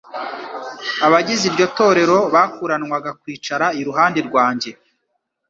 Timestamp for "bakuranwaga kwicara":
2.33-3.65